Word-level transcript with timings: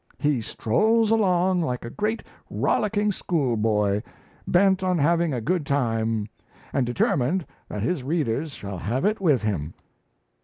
He 0.17 0.41
strolls 0.41 1.11
along 1.11 1.61
like 1.61 1.85
a 1.85 1.91
great 1.91 2.23
rollicking 2.49 3.11
schoolboy, 3.11 4.01
bent 4.47 4.81
on 4.81 4.97
having 4.97 5.31
a 5.31 5.41
good 5.41 5.63
time, 5.63 6.27
and 6.73 6.87
determined 6.87 7.45
that 7.69 7.83
his 7.83 8.01
readers 8.01 8.53
shall 8.53 8.79
have 8.79 9.05
it 9.05 9.21
with 9.21 9.43
him." 9.43 9.75